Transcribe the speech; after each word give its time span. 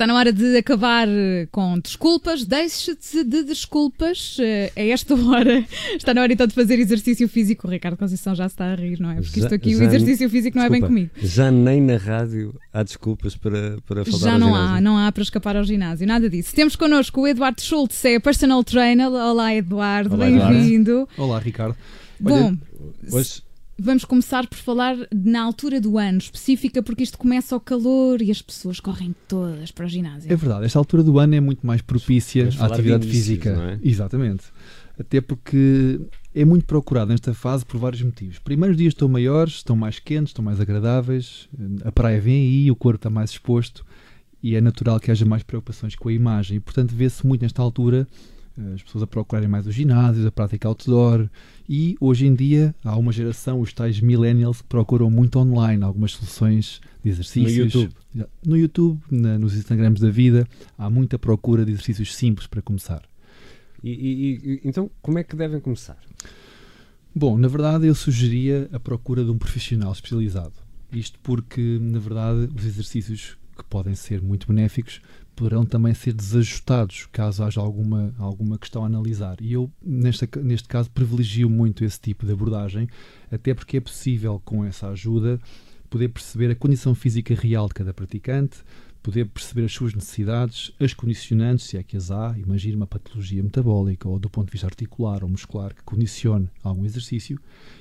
Está 0.00 0.06
na 0.06 0.14
hora 0.14 0.32
de 0.32 0.56
acabar 0.56 1.06
eh, 1.06 1.46
com 1.52 1.78
desculpas. 1.78 2.46
Deixe-se 2.46 3.22
de 3.22 3.42
desculpas 3.42 4.38
a 4.74 4.80
esta 4.80 5.12
hora. 5.28 5.62
Está 5.94 6.14
na 6.14 6.22
hora 6.22 6.32
então 6.32 6.46
de 6.46 6.54
fazer 6.54 6.78
exercício 6.78 7.28
físico. 7.28 7.68
O 7.68 7.70
Ricardo 7.70 7.98
Conceição 7.98 8.34
já 8.34 8.46
está 8.46 8.72
a 8.72 8.74
rir, 8.74 8.98
não 8.98 9.10
é? 9.10 9.16
Porque 9.16 9.40
isto 9.40 9.54
aqui, 9.54 9.74
já, 9.74 9.80
o 9.80 9.82
exercício 9.82 10.30
físico 10.30 10.56
não 10.56 10.64
desculpa, 10.64 10.86
é 10.86 10.88
bem 10.88 10.88
comigo. 10.88 11.10
Já 11.22 11.50
nem 11.50 11.82
na 11.82 11.98
rádio 11.98 12.58
há 12.72 12.82
desculpas 12.82 13.36
para, 13.36 13.76
para 13.86 14.02
falar 14.06 14.18
Já 14.18 14.38
não 14.38 14.54
há, 14.54 14.80
não 14.80 14.96
há 14.96 15.12
para 15.12 15.22
escapar 15.22 15.54
ao 15.54 15.64
ginásio, 15.64 16.06
nada 16.06 16.30
disso. 16.30 16.54
Temos 16.54 16.76
connosco 16.76 17.20
o 17.20 17.28
Eduardo 17.28 17.60
Schultz, 17.60 18.02
é 18.06 18.18
personal 18.18 18.64
trainer. 18.64 19.06
Olá, 19.06 19.54
Eduardo, 19.54 20.16
bem-vindo. 20.16 21.06
Olá, 21.18 21.38
Ricardo. 21.38 21.76
Bom, 22.18 22.56
hoje 23.12 23.42
vamos 23.80 24.04
começar 24.04 24.46
por 24.46 24.58
falar 24.58 24.96
na 25.12 25.42
altura 25.42 25.80
do 25.80 25.96
ano 25.96 26.18
específica, 26.18 26.82
porque 26.82 27.02
isto 27.02 27.16
começa 27.16 27.54
ao 27.54 27.60
calor 27.60 28.20
e 28.20 28.30
as 28.30 28.42
pessoas 28.42 28.78
correm 28.78 29.14
todas 29.26 29.70
para 29.70 29.86
o 29.86 29.88
ginásio. 29.88 30.30
É 30.30 30.36
verdade, 30.36 30.66
esta 30.66 30.78
altura 30.78 31.02
do 31.02 31.18
ano 31.18 31.34
é 31.34 31.40
muito 31.40 31.66
mais 31.66 31.80
propícia 31.80 32.50
à 32.58 32.66
atividade 32.66 33.08
física. 33.08 33.78
É? 33.82 33.88
Exatamente. 33.88 34.44
Até 34.98 35.20
porque 35.20 35.98
é 36.34 36.44
muito 36.44 36.66
procurado 36.66 37.10
nesta 37.10 37.32
fase 37.32 37.64
por 37.64 37.78
vários 37.78 38.02
motivos. 38.02 38.38
Primeiro, 38.38 38.72
os 38.72 38.76
dias 38.76 38.92
estão 38.92 39.08
maiores, 39.08 39.54
estão 39.54 39.74
mais 39.74 39.98
quentes, 39.98 40.30
estão 40.30 40.44
mais 40.44 40.60
agradáveis, 40.60 41.48
a 41.82 41.90
praia 41.90 42.20
vem 42.20 42.34
aí, 42.34 42.70
o 42.70 42.76
corpo 42.76 42.96
está 42.96 43.08
mais 43.08 43.30
exposto 43.30 43.84
e 44.42 44.54
é 44.54 44.60
natural 44.60 45.00
que 45.00 45.10
haja 45.10 45.24
mais 45.24 45.42
preocupações 45.42 45.94
com 45.96 46.10
a 46.10 46.12
imagem. 46.12 46.58
E, 46.58 46.60
portanto, 46.60 46.94
vê-se 46.94 47.26
muito 47.26 47.40
nesta 47.42 47.62
altura 47.62 48.06
as 48.74 48.82
pessoas 48.82 49.02
a 49.02 49.06
procurarem 49.06 49.48
mais 49.48 49.66
os 49.66 49.74
ginásios, 49.74 50.26
a 50.26 50.30
prática 50.30 50.68
outdoor 50.68 51.28
e 51.68 51.96
hoje 52.00 52.26
em 52.26 52.34
dia 52.34 52.74
há 52.84 52.96
uma 52.96 53.12
geração, 53.12 53.60
os 53.60 53.72
tais 53.72 54.00
millennials, 54.00 54.60
que 54.60 54.68
procuram 54.68 55.10
muito 55.10 55.38
online 55.38 55.82
algumas 55.82 56.12
soluções 56.12 56.80
de 57.02 57.10
exercícios. 57.10 57.74
No 57.74 57.80
YouTube. 57.80 57.94
No 58.44 58.56
YouTube, 58.56 59.00
na, 59.10 59.38
nos 59.38 59.56
Instagrams 59.56 60.00
da 60.00 60.10
vida, 60.10 60.46
há 60.76 60.90
muita 60.90 61.18
procura 61.18 61.64
de 61.64 61.72
exercícios 61.72 62.14
simples 62.14 62.46
para 62.46 62.60
começar. 62.60 63.02
E, 63.82 63.90
e, 63.90 64.34
e, 64.34 64.60
então, 64.64 64.90
como 65.00 65.18
é 65.18 65.24
que 65.24 65.34
devem 65.34 65.60
começar? 65.60 65.98
Bom, 67.14 67.38
na 67.38 67.48
verdade, 67.48 67.86
eu 67.86 67.94
sugeria 67.94 68.68
a 68.72 68.78
procura 68.78 69.24
de 69.24 69.30
um 69.30 69.38
profissional 69.38 69.92
especializado. 69.92 70.54
Isto 70.92 71.18
porque, 71.22 71.78
na 71.80 71.98
verdade, 71.98 72.50
os 72.54 72.64
exercícios 72.64 73.36
que 73.60 73.68
podem 73.68 73.94
ser 73.94 74.20
muito 74.20 74.48
benéficos 74.48 75.00
poderão 75.40 75.64
também 75.64 75.94
ser 75.94 76.12
desajustados 76.12 77.08
caso 77.10 77.42
haja 77.42 77.60
alguma, 77.62 78.14
alguma 78.18 78.58
questão 78.58 78.82
a 78.82 78.86
analisar. 78.86 79.38
E 79.40 79.54
eu, 79.54 79.70
neste, 79.80 80.28
neste 80.38 80.68
caso, 80.68 80.90
privilegio 80.90 81.48
muito 81.48 81.82
esse 81.82 81.98
tipo 81.98 82.26
de 82.26 82.32
abordagem, 82.32 82.86
até 83.30 83.54
porque 83.54 83.78
é 83.78 83.80
possível, 83.80 84.40
com 84.44 84.62
essa 84.62 84.88
ajuda, 84.88 85.40
poder 85.88 86.08
perceber 86.08 86.50
a 86.50 86.54
condição 86.54 86.94
física 86.94 87.34
real 87.34 87.68
de 87.68 87.74
cada 87.74 87.94
praticante, 87.94 88.58
poder 89.02 89.26
perceber 89.26 89.64
as 89.64 89.72
suas 89.72 89.94
necessidades, 89.94 90.72
as 90.78 90.92
condicionantes, 90.92 91.66
se 91.66 91.76
é 91.76 91.82
que 91.82 91.96
as 91.96 92.10
há, 92.10 92.34
imagine 92.38 92.76
uma 92.76 92.86
patologia 92.86 93.42
metabólica 93.42 94.08
ou 94.08 94.18
do 94.18 94.28
ponto 94.28 94.46
de 94.46 94.52
vista 94.52 94.66
articular 94.66 95.22
ou 95.22 95.28
muscular 95.28 95.74
que 95.74 95.82
condicione 95.82 96.48
algum 96.62 96.84
exercício, 96.84 97.38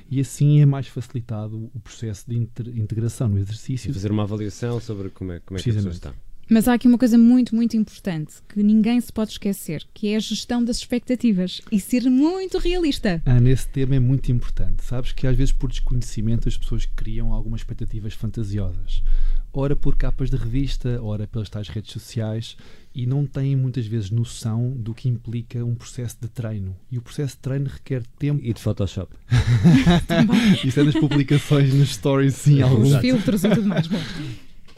e 0.09 0.20
assim 0.20 0.62
é 0.62 0.66
mais 0.66 0.88
facilitado 0.88 1.70
o 1.73 1.80
processo 1.80 2.25
de 2.28 2.36
integração 2.36 3.30
no 3.30 3.38
exercício. 3.38 3.92
E 3.92 3.94
fazer 3.94 4.12
uma 4.12 4.23
avaliação 4.23 4.80
sobre 4.80 5.09
como 5.09 5.31
é, 5.31 5.40
como 5.40 5.59
é 5.59 5.64
que 5.64 5.70
a 5.70 5.73
pessoa 5.73 5.92
está. 5.92 6.14
Mas 6.52 6.67
há 6.67 6.73
aqui 6.73 6.88
uma 6.88 6.97
coisa 6.97 7.16
muito, 7.16 7.56
muito 7.56 7.78
importante 7.78 8.38
que 8.50 8.64
ninguém 8.64 9.00
se 9.00 9.14
pode 9.14 9.30
esquecer, 9.34 9.86
que 9.94 10.08
é 10.08 10.16
a 10.16 10.20
gestão 10.20 10.64
das 10.64 10.78
expectativas 10.78 11.62
e 11.72 11.80
ser 11.80 12.09
muito 12.09 12.58
realista. 12.58 13.22
Ah, 13.23 13.40
nesse 13.40 13.67
tema 13.67 13.94
é 13.95 14.00
muito 14.00 14.31
importante. 14.31 14.84
Sabes 14.84 15.12
que 15.12 15.28
às 15.28 15.38
vezes 15.38 15.53
por 15.53 15.70
desconhecimento 15.70 16.50
as 16.50 16.58
pessoas 16.58 16.88
criam 16.88 17.31
algumas 17.34 17.62
expectativas 17.62 18.16
fantasiosas. 18.16 19.03
Ora 19.51 19.75
por 19.75 19.95
capas 19.95 20.29
de 20.29 20.37
revista, 20.37 21.01
ora 21.01 21.25
pelas 21.25 21.49
tais 21.49 21.67
redes 21.67 21.91
sociais 21.91 22.55
e 22.93 23.05
não 23.05 23.25
têm 23.25 23.55
muitas 23.55 23.85
vezes 23.87 24.11
noção 24.11 24.71
do 24.71 24.93
que 24.93 25.09
implica 25.09 25.63
um 25.65 25.73
processo 25.73 26.17
de 26.21 26.27
treino. 26.27 26.75
E 26.91 26.97
o 26.97 27.01
processo 27.01 27.35
de 27.35 27.41
treino 27.41 27.69
requer 27.69 28.03
tempo. 28.17 28.39
E 28.43 28.53
de 28.53 28.61
Photoshop. 28.61 29.11
Isso 30.63 30.79
é 30.79 30.83
nas 30.83 30.95
publicações, 30.95 31.73
nos 31.73 31.89
stories, 31.89 32.35
sim, 32.35 32.61
alguns. 32.61 32.93
Os 32.93 33.01
filtros 33.01 33.43
e 33.43 33.49
tudo 33.49 33.67
mais. 33.67 33.87
Bom. 33.87 33.99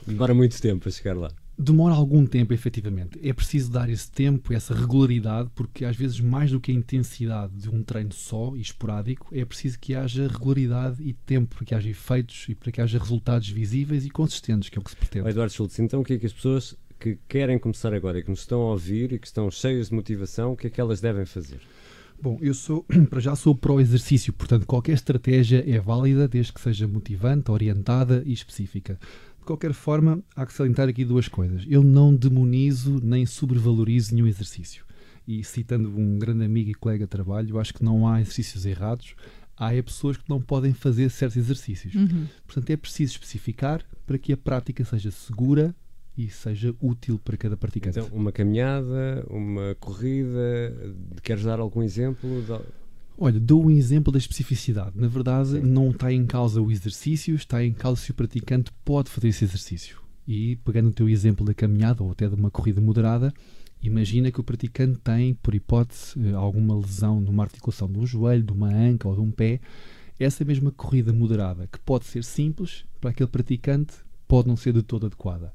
Demora 0.07 0.33
muito 0.33 0.59
tempo 0.61 0.88
a 0.88 0.91
chegar 0.91 1.17
lá 1.17 1.31
demora 1.61 1.94
algum 1.94 2.25
tempo, 2.25 2.53
efetivamente. 2.53 3.19
É 3.23 3.31
preciso 3.31 3.72
dar 3.72 3.89
esse 3.89 4.11
tempo, 4.11 4.53
essa 4.53 4.73
regularidade, 4.73 5.49
porque 5.55 5.85
às 5.85 5.95
vezes, 5.95 6.19
mais 6.19 6.51
do 6.51 6.59
que 6.59 6.72
a 6.72 6.75
intensidade 6.75 7.53
de 7.53 7.69
um 7.69 7.83
treino 7.83 8.11
só 8.13 8.55
e 8.55 8.61
esporádico, 8.61 9.27
é 9.31 9.45
preciso 9.45 9.79
que 9.79 9.95
haja 9.95 10.27
regularidade 10.27 11.01
e 11.03 11.13
tempo 11.13 11.55
para 11.55 11.66
que 11.66 11.75
haja 11.75 11.89
efeitos 11.89 12.45
e 12.50 12.55
para 12.55 12.71
que 12.71 12.81
haja 12.81 12.97
resultados 12.97 13.50
visíveis 13.50 14.05
e 14.05 14.09
consistentes, 14.09 14.69
que 14.69 14.77
é 14.77 14.81
o 14.81 14.83
que 14.83 14.91
se 14.91 14.97
pretende. 14.97 15.29
Eduardo 15.29 15.53
Schultz, 15.53 15.79
então 15.79 16.01
o 16.01 16.03
que 16.03 16.13
é 16.13 16.17
que 16.17 16.25
as 16.25 16.33
pessoas 16.33 16.75
que 17.00 17.17
querem 17.27 17.57
começar 17.57 17.94
agora 17.94 18.19
e 18.19 18.23
que 18.23 18.29
nos 18.29 18.41
estão 18.41 18.61
a 18.61 18.71
ouvir 18.71 19.11
e 19.11 19.19
que 19.19 19.25
estão 19.25 19.50
cheias 19.50 19.89
de 19.89 19.95
motivação, 19.95 20.53
o 20.53 20.57
que 20.57 20.67
é 20.67 20.69
que 20.69 20.79
elas 20.79 21.01
devem 21.01 21.25
fazer? 21.25 21.59
Bom, 22.21 22.38
eu 22.39 22.53
sou, 22.53 22.85
para 23.09 23.19
já 23.19 23.35
sou 23.35 23.55
pró-exercício, 23.55 24.31
portanto 24.31 24.67
qualquer 24.67 24.94
estratégia 24.94 25.63
é 25.67 25.79
válida 25.79 26.27
desde 26.27 26.53
que 26.53 26.61
seja 26.61 26.88
motivante, 26.88 27.50
orientada 27.50 28.21
e 28.25 28.31
específica. 28.31 29.00
De 29.41 29.46
qualquer 29.46 29.74
forma, 29.74 30.24
há 30.35 30.46
que 30.46 30.53
salientar 30.53 30.88
aqui 30.88 31.03
duas 31.03 31.28
coisas. 31.28 31.66
Eu 31.68 31.84
não 31.84 32.16
demonizo 32.16 33.00
nem 33.03 33.25
sobrevalorizo 33.25 34.13
nenhum 34.13 34.28
exercício. 34.28 34.85
E 35.28 35.44
citando 35.44 35.90
um 35.90 36.19
grande 36.19 36.46
amigo 36.46 36.69
e 36.69 36.75
colega 36.75 37.06
de 37.06 37.09
trabalho, 37.09 37.50
eu 37.50 37.59
acho 37.59 37.74
que 37.74 37.84
não 37.84 38.07
há 38.07 38.22
exercícios 38.22 38.68
errados, 38.68 39.16
há 39.57 39.74
é 39.74 39.81
pessoas 39.81 40.16
que 40.16 40.30
não 40.30 40.40
podem 40.40 40.74
fazer 40.74 41.09
certos 41.09 41.38
exercícios. 41.38 41.96
Uhum. 41.96 42.28
Portanto, 42.46 42.69
é 42.69 42.78
preciso 42.78 43.13
especificar 43.13 43.84
para 44.06 44.19
que 44.19 44.31
a 44.31 44.38
prática 44.38 44.85
seja 44.85 45.09
segura 45.09 45.75
e 46.16 46.30
seja 46.30 46.75
útil 46.80 47.18
para 47.18 47.35
cada 47.35 47.57
praticante. 47.57 47.97
Então, 47.97 48.16
uma 48.16 48.31
caminhada, 48.31 49.25
uma 49.28 49.75
corrida, 49.80 50.96
queres 51.24 51.44
dar 51.44 51.59
algum 51.59 51.81
exemplo? 51.81 52.44
Olha, 53.23 53.39
dou 53.39 53.63
um 53.63 53.69
exemplo 53.69 54.11
da 54.11 54.17
especificidade. 54.17 54.99
Na 54.99 55.07
verdade, 55.07 55.59
não 55.59 55.91
está 55.91 56.11
em 56.11 56.25
causa 56.25 56.59
o 56.59 56.71
exercício, 56.71 57.35
está 57.35 57.63
em 57.63 57.71
causa 57.71 58.01
se 58.01 58.09
o 58.09 58.15
praticante 58.15 58.71
pode 58.83 59.11
fazer 59.11 59.27
esse 59.27 59.43
exercício. 59.43 60.01
E 60.27 60.55
pegando 60.65 60.89
o 60.89 60.91
teu 60.91 61.07
exemplo 61.07 61.45
da 61.45 61.53
caminhada 61.53 62.03
ou 62.03 62.09
até 62.09 62.27
de 62.27 62.33
uma 62.33 62.49
corrida 62.49 62.81
moderada, 62.81 63.31
imagina 63.79 64.31
que 64.31 64.39
o 64.39 64.43
praticante 64.43 64.97
tem, 65.03 65.35
por 65.35 65.53
hipótese, 65.53 66.15
eh, 66.17 66.33
alguma 66.33 66.75
lesão 66.75 67.21
numa 67.21 67.43
articulação 67.43 67.87
um 67.95 68.07
joelho, 68.07 68.41
de 68.41 68.53
uma 68.53 68.73
anca 68.73 69.07
ou 69.07 69.13
de 69.13 69.21
um 69.21 69.29
pé. 69.29 69.59
Essa 70.19 70.43
mesma 70.43 70.71
corrida 70.71 71.13
moderada, 71.13 71.67
que 71.67 71.77
pode 71.77 72.05
ser 72.05 72.23
simples, 72.23 72.85
para 72.99 73.11
aquele 73.11 73.29
praticante 73.29 73.93
pode 74.27 74.47
não 74.47 74.55
ser 74.55 74.73
de 74.73 74.81
todo 74.81 75.05
adequada 75.05 75.53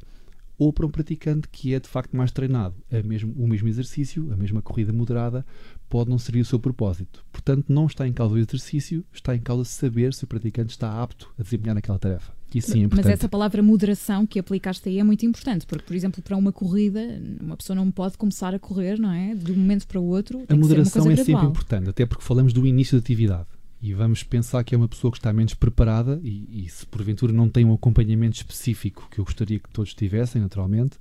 ou 0.59 0.73
para 0.73 0.87
um 0.87 0.91
praticante 0.91 1.49
que 1.49 1.75
é 1.75 1.81
de 1.81 1.89
facto 1.89 2.17
mais 2.17 2.31
treinado. 2.31 2.75
É 2.91 3.03
mesmo, 3.03 3.33
o 3.37 3.47
mesmo 3.47 3.69
exercício, 3.69 4.33
a 4.33 4.37
mesma 4.37 4.63
corrida 4.63 4.93
moderada, 4.93 5.45
pode 5.89 6.11
não 6.11 6.19
servir 6.19 6.41
o 6.41 6.45
seu 6.45 6.59
propósito. 6.59 7.25
Portanto, 7.31 7.67
não 7.69 7.87
está 7.87 8.07
em 8.07 8.13
causa 8.13 8.35
o 8.35 8.39
exercício, 8.39 9.05
está 9.13 9.35
em 9.35 9.41
causa 9.41 9.65
saber 9.65 10.15
se 10.15 10.25
o 10.25 10.27
praticante 10.27 10.71
está 10.71 11.03
apto 11.03 11.33
a 11.39 11.43
desempenhar 11.43 11.77
aquela 11.77 11.99
tarefa. 11.99 12.33
Isso 12.55 12.73
sim 12.73 12.85
é. 12.85 12.89
Mas 12.91 13.07
essa 13.07 13.29
palavra 13.29 13.63
moderação 13.63 14.27
que 14.27 14.39
aplicaste 14.39 14.89
aí 14.89 14.99
é 14.99 15.05
muito 15.05 15.27
importante, 15.27 15.67
porque, 15.67 15.85
por 15.85 15.95
exemplo, 15.95 16.23
para 16.23 16.37
uma 16.37 16.53
corrida, 16.53 17.01
uma 17.41 17.57
pessoa 17.57 17.75
não 17.75 17.91
pode 17.91 18.17
começar 18.17 18.55
a 18.55 18.59
correr, 18.59 18.99
não 18.99 19.13
é? 19.13 19.35
De 19.35 19.53
um 19.53 19.57
momento 19.57 19.87
para 19.87 20.01
o 20.01 20.05
outro. 20.05 20.43
a 20.49 20.57
moderação 20.57 21.11
é 21.11 21.17
sempre 21.17 21.45
importante, 21.45 21.91
até 21.91 22.07
porque 22.07 22.25
falamos 22.25 22.53
do 22.53 22.67
início 22.67 22.97
da 22.97 23.01
atividade 23.01 23.47
e 23.81 23.93
vamos 23.93 24.23
pensar 24.23 24.65
que 24.65 24.75
é 24.75 24.79
uma 24.79 24.89
pessoa 24.89 25.11
que 25.11 25.19
está 25.19 25.33
menos 25.33 25.55
preparada 25.55 26.21
e, 26.23 26.65
e, 26.65 26.69
se 26.69 26.87
porventura 26.87 27.33
não 27.33 27.49
tem 27.49 27.65
um 27.65 27.75
acompanhamento 27.75 28.37
específico 28.37 29.09
que 29.11 29.19
eu 29.19 29.25
gostaria 29.25 29.59
que 29.59 29.69
todos 29.69 29.95
tivessem, 29.95 30.41
naturalmente, 30.41 30.99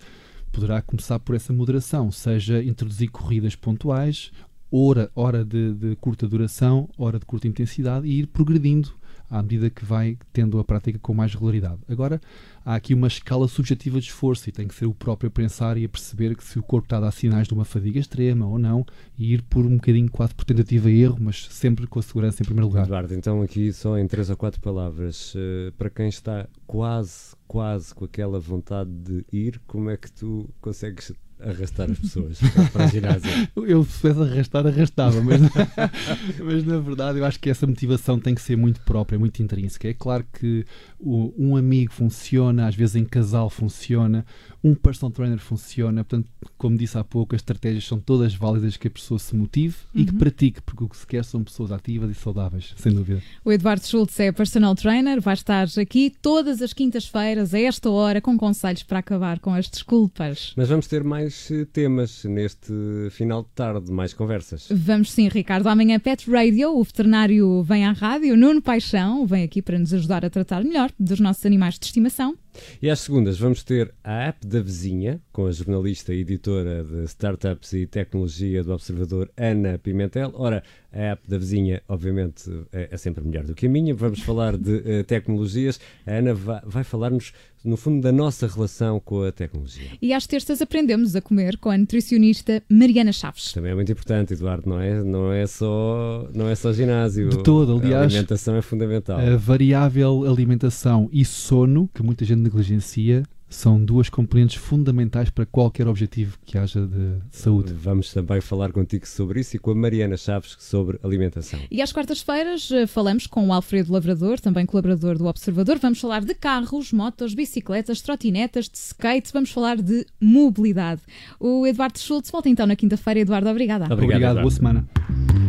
poderá 0.52 0.82
começar 0.82 1.20
por 1.20 1.36
essa 1.36 1.54
moderação, 1.54 2.12
seja 2.12 2.64
introduzir 2.64 3.10
corridas 3.10 3.56
pontuais, 3.56 4.32
hora, 4.72 5.10
hora 5.16 5.44
de, 5.44 5.74
de 5.74 5.96
curta 5.96 6.28
duração, 6.28 6.90
hora 6.98 7.20
de 7.20 7.26
curta 7.26 7.48
intensidade 7.48 8.08
e 8.08 8.20
ir 8.20 8.28
progredindo 8.28 8.94
à 9.30 9.42
medida 9.42 9.70
que 9.70 9.84
vai 9.84 10.18
tendo 10.32 10.60
a 10.60 10.64
prática 10.64 11.00
com 11.00 11.14
mais 11.14 11.34
regularidade. 11.34 11.80
Agora, 11.88 12.22
há 12.64 12.76
aqui 12.76 12.94
uma 12.94 13.08
escala 13.08 13.48
subjetiva 13.48 14.00
de 14.00 14.08
esforço 14.08 14.50
e 14.50 14.52
tem 14.52 14.68
que 14.68 14.76
ser 14.76 14.86
o 14.86 14.94
próprio 14.94 15.28
a 15.28 15.32
pensar 15.32 15.78
e 15.78 15.86
a 15.86 15.90
perceber 15.90 16.36
que 16.36 16.44
se 16.44 16.60
o 16.60 16.64
corpo 16.64 16.86
está 16.86 16.98
a 16.98 17.02
dar 17.02 17.12
sinais 17.12 17.48
de 17.48 17.54
uma 17.54 17.66
fadiga 17.66 18.00
extrema 18.00 18.46
ou 18.48 18.58
não 18.58 18.86
e 19.18 19.34
ir 19.34 19.42
por 19.44 19.66
um 19.66 19.76
bocadinho 19.76 20.10
quase 20.10 20.34
por 20.34 20.46
tentativa 20.46 20.90
e 20.90 21.02
erro, 21.02 21.18
mas 21.20 21.48
sempre 21.50 21.88
com 21.88 22.00
a 22.00 22.04
segurança 22.04 22.42
em 22.42 22.46
primeiro 22.46 22.68
lugar. 22.68 22.86
Eduardo, 22.86 23.14
então 23.14 23.42
aqui 23.42 23.72
só 23.74 23.98
em 23.98 24.08
três 24.08 24.30
ou 24.30 24.38
quatro 24.38 24.62
palavras, 24.62 25.34
uh, 25.36 25.72
para 25.78 25.90
quem 25.90 26.08
está 26.08 26.48
quase, 26.66 27.36
quase 27.48 27.94
com 27.94 28.06
aquela 28.06 28.40
vontade 28.40 28.92
de 28.92 29.26
ir, 29.32 29.62
como 29.68 29.90
é 29.90 29.98
que 29.98 30.12
tu 30.12 30.50
consegues 30.62 31.12
arrastar 31.40 31.90
as 31.92 32.00
pessoas 32.00 32.40
para 32.72 32.86
a 32.86 32.88
ginásio. 32.88 33.30
Eu, 33.56 33.84
se 33.84 34.00
pudesse 34.02 34.22
arrastar, 34.22 34.68
arrastava, 34.68 35.22
mas, 35.22 35.42
mas 36.44 36.66
na 36.66 36.80
verdade 36.80 37.20
eu 37.20 37.26
acho 37.26 37.40
que 37.40 37.50
essa 37.50 37.66
motivação 37.66 38.20
tem 38.20 38.36
que 38.36 38.42
ser 38.42 38.56
muito 38.56 38.80
própria, 38.82 39.18
muito 39.18 39.42
intrínseca. 39.42 39.88
É 39.88 39.94
claro 39.94 40.26
que 40.34 40.66
o, 41.00 41.34
um 41.38 41.56
amigo 41.56 41.92
funciona, 41.92 42.68
às 42.68 42.76
vezes 42.76 42.96
em 42.96 43.06
casal 43.06 43.50
funciona, 43.50 44.26
um 44.64 44.74
personal 44.74 45.12
trainer 45.12 45.40
funciona, 45.40 46.04
portanto, 46.04 46.30
como 46.58 46.78
disse 46.78 46.98
há 46.98 47.04
pouco, 47.04 47.36
as 47.36 47.42
estratégias 47.42 47.86
são 47.86 48.00
todas 48.00 48.34
válidas 48.34 48.78
que 48.78 48.88
a 48.88 48.92
pessoa 48.92 49.20
se 49.20 49.36
motive 49.36 49.76
uhum. 49.94 50.02
e 50.02 50.06
que 50.06 50.12
uhum. 50.12 50.18
pratique, 50.18 50.62
porque 50.62 50.84
o 50.84 50.90
que 50.90 50.98
se 50.98 51.06
quer 51.06 51.24
são 51.24 51.44
pessoas 51.44 51.72
ativas 51.72 52.10
e 52.10 52.16
saudáveis, 52.16 52.74
sem 52.78 52.94
dúvida. 52.94 53.22
O 53.44 53.52
Eduardo 53.52 53.86
Schultz 53.86 54.20
é 54.20 54.32
personal 54.32 54.76
trainer, 54.76 55.22
vai 55.22 55.34
estar 55.34 55.68
aqui 55.80 56.12
todas 56.22 56.62
as 56.62 56.74
quintas-feiras, 56.74 57.54
a 57.54 57.60
esta 57.60 57.90
hora, 57.90 58.22
com 58.22 58.38
conselhos 58.38 58.84
para 58.84 59.00
acabar 59.00 59.40
com 59.40 59.54
as 59.54 59.70
desculpas. 59.70 60.54
Mas 60.56 60.70
vamos 60.70 60.88
ter 60.88 61.04
mais 61.04 61.25
eh, 61.52 61.66
temas 61.72 62.24
neste 62.26 62.74
final 63.12 63.44
de 63.44 63.50
tarde, 63.50 63.92
mais 63.92 64.14
conversas. 64.14 64.68
Vamos 64.72 65.12
sim, 65.12 65.28
Ricardo. 65.28 65.68
Amanhã 65.68 66.00
Pet 66.00 66.30
Radio, 66.30 66.78
o 66.78 66.84
veterinário 66.84 67.64
vem 67.64 67.86
à 67.86 67.92
rádio, 67.92 68.36
Nuno 68.36 68.62
Paixão, 68.62 69.26
vem 69.26 69.44
aqui 69.44 69.62
para 69.62 69.80
nos 69.80 69.94
ajudar 69.94 70.26
a 70.26 70.30
tratar 70.30 70.64
melhor 70.64 70.92
dos 71.00 71.20
nossos 71.20 71.46
animais 71.46 71.78
de 71.80 71.86
estimação. 71.86 72.38
E 72.82 72.90
às 72.90 73.00
segundas 73.00 73.38
vamos 73.38 73.64
ter 73.64 73.94
a 74.04 74.28
app 74.28 74.46
da 74.46 74.62
vizinha, 74.62 75.22
com 75.32 75.46
a 75.46 75.52
jornalista 75.52 76.14
e 76.14 76.22
editora 76.22 76.84
de 76.84 77.04
startups 77.06 77.74
e 77.74 77.86
tecnologia 77.86 78.64
do 78.64 78.74
Observador, 78.74 79.30
Ana 79.36 79.78
Pimentel. 79.78 80.32
Ora, 80.36 80.64
a 80.92 81.00
app 81.00 81.30
da 81.30 81.38
vizinha, 81.38 81.82
obviamente, 81.88 82.50
é, 82.72 82.90
é 82.92 82.98
sempre 82.98 83.24
melhor 83.24 83.44
do 83.44 83.54
que 83.54 83.66
a 83.66 83.70
minha. 83.70 83.94
Vamos 83.94 84.22
falar 84.22 84.58
de 84.58 84.76
uh, 84.76 85.04
tecnologias. 85.04 85.80
A 86.06 86.14
Ana 86.14 86.34
vai, 86.34 86.62
vai 86.66 86.84
falar-nos, 86.84 87.34
no 87.66 87.78
fundo, 87.78 88.02
da 88.02 88.12
nossa 88.12 88.48
relação 88.48 89.00
com 89.00 89.24
a 89.24 89.32
tecnologia. 89.32 89.90
E 90.02 90.14
às 90.14 90.28
terças 90.28 90.62
aprendemos 90.62 91.16
a 91.16 91.22
comer 91.22 91.58
com 91.58 91.70
a 91.70 91.78
nutricionista 91.78 92.62
Mariana 92.70 93.12
Chaves. 93.12 93.54
Também 93.54 93.72
é 93.72 93.76
muito 93.76 93.92
importante, 93.92 94.34
Eduardo, 94.34 94.70
não 94.70 94.80
é? 94.80 95.04
Não 95.04 95.32
é 95.32 95.48
só, 95.48 96.30
não 96.34 96.48
é 96.48 96.56
só 96.56 96.72
ginásio. 96.72 97.30
De 97.30 97.44
todo, 97.44 97.78
aliás. 97.78 98.04
A 98.04 98.06
alimentação 98.06 98.56
é 98.56 98.62
fundamental. 98.62 99.20
A 99.20 99.36
variável 99.36 100.26
alimentação 100.26 101.10
e 101.12 101.26
sono, 101.26 101.90
que 101.94 102.04
muita 102.04 102.24
gente 102.24 102.40
negligencia, 102.40 103.24
são 103.50 103.84
duas 103.84 104.10
componentes 104.10 104.56
fundamentais 104.56 105.30
para 105.30 105.46
qualquer 105.46 105.88
objetivo 105.88 106.38
que 106.46 106.58
haja 106.58 106.86
de 106.86 107.20
saúde. 107.30 107.74
Vamos 107.74 108.12
também 108.12 108.42
falar 108.42 108.72
contigo 108.72 109.08
sobre 109.08 109.40
isso 109.40 109.56
e 109.56 109.60
com 109.60 109.72
a 109.72 109.76
Mariana 109.76 110.18
Chaves 110.18 110.56
sobre 110.60 111.00
alimentação. 111.04 111.60
E 111.70 111.82
às 111.82 111.92
quartas-feiras 111.92 112.72
eh, 112.72 112.88
falamos 112.88 113.28
com 113.28 113.48
o 113.48 113.54
Alfredo 113.54 113.94
Lavrador, 113.94 114.40
também 114.40 114.66
colaborador 114.66 115.18
do 115.18 115.26
Observador. 115.26 115.78
Vamos 115.80 116.00
falar 116.00 116.24
de 116.24 116.34
carros, 116.34 116.92
motos, 116.92 117.34
bicicletas, 117.34 118.02
trotinetas, 118.02 118.68
de 118.68 118.78
skate, 118.78 119.32
vamos 119.32 119.52
falar 119.52 119.78
de 119.78 120.06
mobilidade. 120.20 121.02
O 121.40 121.66
Eduardo 121.66 122.00
Schultz 122.00 122.32
volta 122.32 122.50
então 122.50 122.66
na 122.66 122.76
quinta-feira. 122.76 123.20
Eduardo, 123.20 123.50
obrigada. 123.50 123.86
Obrigado, 123.86 124.04
Obrigado 124.04 124.42
boa 124.42 124.52
semana. 124.52 125.45